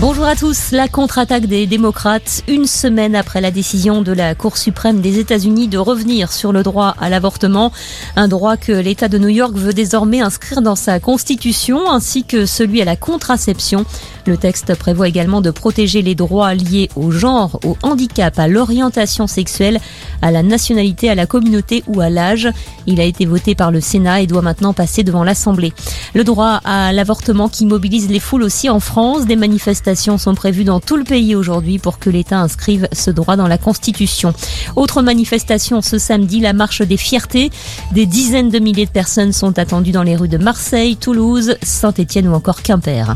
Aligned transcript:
Bonjour 0.00 0.26
à 0.26 0.36
tous. 0.36 0.70
La 0.70 0.86
contre-attaque 0.86 1.46
des 1.46 1.66
démocrates, 1.66 2.44
une 2.46 2.66
semaine 2.66 3.16
après 3.16 3.40
la 3.40 3.50
décision 3.50 4.00
de 4.00 4.12
la 4.12 4.36
Cour 4.36 4.56
suprême 4.56 5.00
des 5.00 5.18
États-Unis 5.18 5.66
de 5.66 5.76
revenir 5.76 6.32
sur 6.32 6.52
le 6.52 6.62
droit 6.62 6.94
à 7.00 7.10
l'avortement, 7.10 7.72
un 8.14 8.28
droit 8.28 8.56
que 8.56 8.70
l'État 8.70 9.08
de 9.08 9.18
New 9.18 9.28
York 9.28 9.54
veut 9.56 9.72
désormais 9.72 10.20
inscrire 10.20 10.62
dans 10.62 10.76
sa 10.76 11.00
constitution, 11.00 11.90
ainsi 11.90 12.22
que 12.22 12.46
celui 12.46 12.80
à 12.80 12.84
la 12.84 12.94
contraception. 12.94 13.84
Le 14.28 14.36
texte 14.36 14.74
prévoit 14.74 15.08
également 15.08 15.40
de 15.40 15.50
protéger 15.50 16.02
les 16.02 16.14
droits 16.14 16.52
liés 16.52 16.90
au 16.96 17.10
genre, 17.10 17.58
au 17.64 17.78
handicap, 17.82 18.38
à 18.38 18.46
l'orientation 18.46 19.26
sexuelle, 19.26 19.80
à 20.20 20.30
la 20.30 20.42
nationalité, 20.42 21.08
à 21.08 21.14
la 21.14 21.24
communauté 21.24 21.82
ou 21.86 22.02
à 22.02 22.10
l'âge. 22.10 22.46
Il 22.86 23.00
a 23.00 23.04
été 23.04 23.24
voté 23.24 23.54
par 23.54 23.70
le 23.70 23.80
Sénat 23.80 24.20
et 24.20 24.26
doit 24.26 24.42
maintenant 24.42 24.74
passer 24.74 25.02
devant 25.02 25.24
l'Assemblée. 25.24 25.72
Le 26.14 26.24
droit 26.24 26.60
à 26.66 26.92
l'avortement 26.92 27.48
qui 27.48 27.64
mobilise 27.64 28.10
les 28.10 28.20
foules 28.20 28.42
aussi 28.42 28.68
en 28.68 28.80
France. 28.80 29.24
Des 29.24 29.34
manifestations 29.34 30.18
sont 30.18 30.34
prévues 30.34 30.64
dans 30.64 30.80
tout 30.80 30.96
le 30.96 31.04
pays 31.04 31.34
aujourd'hui 31.34 31.78
pour 31.78 31.98
que 31.98 32.10
l'État 32.10 32.38
inscrive 32.38 32.86
ce 32.92 33.10
droit 33.10 33.36
dans 33.36 33.48
la 33.48 33.56
Constitution. 33.56 34.34
Autre 34.76 35.00
manifestation 35.00 35.80
ce 35.80 35.96
samedi, 35.96 36.40
la 36.40 36.52
marche 36.52 36.82
des 36.82 36.98
fiertés. 36.98 37.50
Des 37.92 38.04
dizaines 38.04 38.50
de 38.50 38.58
milliers 38.58 38.84
de 38.84 38.90
personnes 38.90 39.32
sont 39.32 39.58
attendues 39.58 39.92
dans 39.92 40.02
les 40.02 40.16
rues 40.16 40.28
de 40.28 40.36
Marseille, 40.36 40.96
Toulouse, 40.96 41.56
Saint-Étienne 41.62 42.28
ou 42.28 42.34
encore 42.34 42.60
Quimper. 42.60 43.14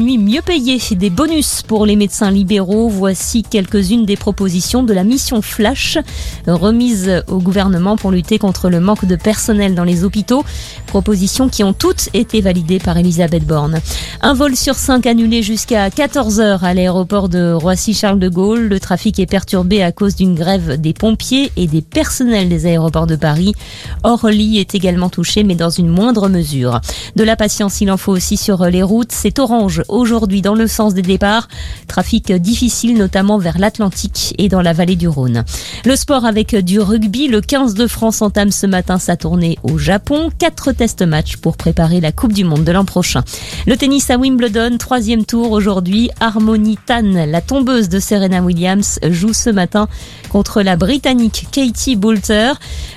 Nuit 0.00 0.18
mieux 0.18 0.40
payé, 0.40 0.78
des 0.92 1.10
bonus 1.10 1.62
pour 1.62 1.84
les 1.84 1.94
médecins 1.94 2.30
libéraux. 2.30 2.88
Voici 2.88 3.42
quelques-unes 3.42 4.06
des 4.06 4.16
propositions 4.16 4.82
de 4.82 4.94
la 4.94 5.04
mission 5.04 5.42
Flash 5.42 5.98
remise 6.46 7.22
au 7.28 7.38
gouvernement 7.38 7.96
pour 7.96 8.10
lutter 8.10 8.38
contre 8.38 8.70
le 8.70 8.80
manque 8.80 9.04
de 9.04 9.16
personnel 9.16 9.74
dans 9.74 9.84
les 9.84 10.02
hôpitaux. 10.02 10.42
Propositions 10.86 11.48
qui 11.48 11.62
ont 11.62 11.74
toutes 11.74 12.08
été 12.14 12.40
validées 12.40 12.78
par 12.78 12.96
Elisabeth 12.96 13.46
Borne. 13.46 13.78
Un 14.22 14.32
vol 14.32 14.56
sur 14.56 14.74
cinq 14.74 15.06
annulé 15.06 15.42
jusqu'à 15.42 15.88
14h 15.90 16.60
à 16.60 16.74
l'aéroport 16.74 17.28
de 17.28 17.52
Roissy-Charles 17.52 18.18
de 18.18 18.28
Gaulle. 18.28 18.68
Le 18.68 18.80
trafic 18.80 19.18
est 19.18 19.26
perturbé 19.26 19.82
à 19.82 19.92
cause 19.92 20.16
d'une 20.16 20.34
grève 20.34 20.80
des 20.80 20.94
pompiers 20.94 21.52
et 21.56 21.66
des 21.66 21.82
personnels 21.82 22.48
des 22.48 22.66
aéroports 22.66 23.06
de 23.06 23.16
Paris. 23.16 23.54
Orly 24.02 24.58
est 24.58 24.74
également 24.74 25.10
touché, 25.10 25.44
mais 25.44 25.54
dans 25.54 25.70
une 25.70 25.88
moindre 25.88 26.28
mesure. 26.28 26.80
De 27.16 27.22
la 27.22 27.36
patience, 27.36 27.80
il 27.82 27.90
en 27.90 27.96
faut 27.96 28.12
aussi 28.12 28.36
sur 28.38 28.64
les 28.64 28.82
routes. 28.82 29.12
C'est 29.12 29.38
orange 29.38 29.82
aujourd'hui 29.92 30.42
dans 30.42 30.54
le 30.54 30.66
sens 30.66 30.94
des 30.94 31.02
départs. 31.02 31.48
Trafic 31.88 32.32
difficile 32.32 32.96
notamment 32.96 33.38
vers 33.38 33.58
l'Atlantique 33.58 34.34
et 34.38 34.48
dans 34.48 34.62
la 34.62 34.72
vallée 34.72 34.96
du 34.96 35.08
Rhône. 35.08 35.44
Le 35.84 35.96
sport 35.96 36.24
avec 36.24 36.54
du 36.56 36.80
rugby. 36.80 37.28
Le 37.28 37.40
15 37.40 37.74
de 37.74 37.86
France 37.86 38.22
entame 38.22 38.50
ce 38.50 38.66
matin 38.66 38.98
sa 38.98 39.16
tournée 39.16 39.58
au 39.62 39.78
Japon. 39.78 40.30
Quatre 40.38 40.72
test 40.72 41.02
matchs 41.02 41.36
pour 41.36 41.56
préparer 41.56 42.00
la 42.00 42.12
Coupe 42.12 42.32
du 42.32 42.44
Monde 42.44 42.64
de 42.64 42.72
l'an 42.72 42.84
prochain. 42.84 43.22
Le 43.66 43.76
tennis 43.76 44.10
à 44.10 44.16
Wimbledon, 44.16 44.76
troisième 44.78 45.24
tour 45.24 45.52
aujourd'hui. 45.52 46.10
Harmony 46.20 46.78
Tan, 46.86 47.26
la 47.26 47.40
tombeuse 47.40 47.88
de 47.88 47.98
Serena 47.98 48.42
Williams, 48.42 48.98
joue 49.08 49.32
ce 49.32 49.50
matin 49.50 49.88
contre 50.28 50.62
la 50.62 50.76
Britannique 50.76 51.46
Katie 51.50 51.96
Boulter. 51.96 52.52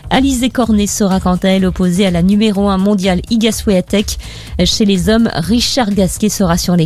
Alizé 0.09 0.49
Cornet 0.49 0.87
sera 0.87 1.19
quant 1.19 1.37
à 1.37 1.47
elle 1.47 1.65
opposée 1.65 2.05
à 2.05 2.11
la 2.11 2.21
numéro 2.21 2.69
1 2.69 2.77
mondiale 2.77 3.21
Iga 3.31 3.51
Swiatek. 3.51 4.19
Chez 4.63 4.85
les 4.85 5.09
hommes, 5.09 5.29
Richard 5.33 5.91
Gasquet 5.91 6.29
sera 6.29 6.57
sur 6.57 6.75
les 6.75 6.82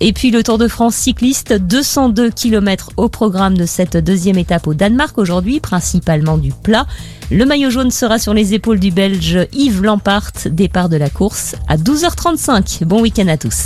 Et 0.00 0.12
puis 0.12 0.30
le 0.30 0.42
Tour 0.42 0.58
de 0.58 0.68
France 0.68 0.94
cycliste, 0.94 1.52
202 1.52 2.30
km 2.30 2.90
au 2.96 3.08
programme 3.08 3.56
de 3.56 3.66
cette 3.66 3.96
deuxième 3.96 4.38
étape 4.38 4.66
au 4.66 4.74
Danemark 4.74 5.18
aujourd'hui, 5.18 5.60
principalement 5.60 6.38
du 6.38 6.52
plat. 6.52 6.86
Le 7.30 7.44
maillot 7.44 7.70
jaune 7.70 7.90
sera 7.90 8.18
sur 8.18 8.34
les 8.34 8.54
épaules 8.54 8.80
du 8.80 8.90
Belge 8.90 9.46
Yves 9.52 9.82
Lampart, 9.82 10.32
départ 10.46 10.88
de 10.88 10.96
la 10.96 11.10
course 11.10 11.54
à 11.68 11.76
12h35. 11.76 12.84
Bon 12.84 13.00
week-end 13.00 13.28
à 13.28 13.36
tous. 13.36 13.58